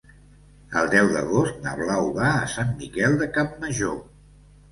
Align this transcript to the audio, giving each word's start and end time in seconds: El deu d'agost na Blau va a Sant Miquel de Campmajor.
El 0.79 0.87
deu 0.93 1.09
d'agost 1.17 1.59
na 1.65 1.73
Blau 1.81 2.09
va 2.17 2.29
a 2.37 2.49
Sant 2.55 2.73
Miquel 2.81 3.21
de 3.23 3.27
Campmajor. 3.37 4.01